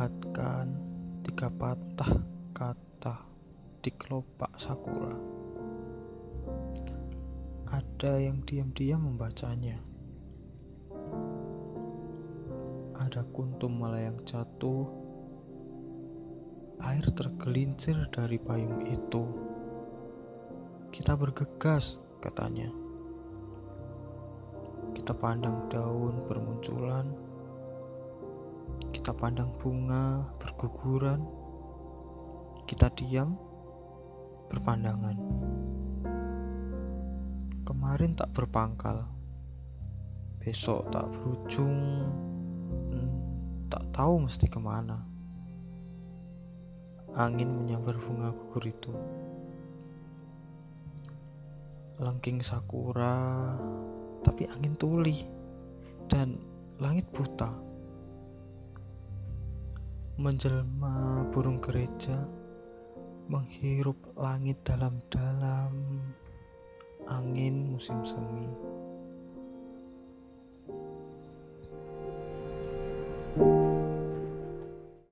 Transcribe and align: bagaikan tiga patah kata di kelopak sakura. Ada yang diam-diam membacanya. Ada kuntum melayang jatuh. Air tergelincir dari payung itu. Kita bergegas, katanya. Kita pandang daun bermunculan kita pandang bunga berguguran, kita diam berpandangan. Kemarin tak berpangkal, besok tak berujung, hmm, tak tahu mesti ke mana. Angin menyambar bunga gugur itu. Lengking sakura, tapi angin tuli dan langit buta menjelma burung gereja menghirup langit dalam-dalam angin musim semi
bagaikan 0.00 0.72
tiga 1.28 1.52
patah 1.52 2.08
kata 2.56 3.20
di 3.84 3.92
kelopak 3.92 4.48
sakura. 4.56 5.12
Ada 7.68 8.16
yang 8.16 8.40
diam-diam 8.48 8.96
membacanya. 8.96 9.76
Ada 12.96 13.28
kuntum 13.28 13.76
melayang 13.76 14.16
jatuh. 14.24 14.88
Air 16.80 17.04
tergelincir 17.12 18.00
dari 18.08 18.40
payung 18.40 18.80
itu. 18.88 19.24
Kita 20.88 21.12
bergegas, 21.12 22.00
katanya. 22.24 22.72
Kita 24.96 25.12
pandang 25.12 25.68
daun 25.68 26.24
bermunculan 26.24 27.29
kita 29.00 29.16
pandang 29.16 29.48
bunga 29.56 30.28
berguguran, 30.36 31.24
kita 32.68 32.92
diam 33.00 33.32
berpandangan. 34.52 35.16
Kemarin 37.64 38.12
tak 38.12 38.28
berpangkal, 38.36 39.08
besok 40.44 40.84
tak 40.92 41.08
berujung, 41.16 41.80
hmm, 42.92 43.10
tak 43.72 43.80
tahu 43.88 44.28
mesti 44.28 44.44
ke 44.52 44.60
mana. 44.60 45.00
Angin 47.16 47.56
menyambar 47.56 47.96
bunga 47.96 48.36
gugur 48.36 48.68
itu. 48.68 48.92
Lengking 51.96 52.44
sakura, 52.44 53.56
tapi 54.20 54.44
angin 54.44 54.76
tuli 54.76 55.24
dan 56.04 56.36
langit 56.76 57.08
buta 57.16 57.69
menjelma 60.20 61.24
burung 61.32 61.64
gereja 61.64 62.12
menghirup 63.32 63.96
langit 64.20 64.60
dalam-dalam 64.68 65.72
angin 67.08 67.72
musim 67.72 68.04
semi 68.04 68.69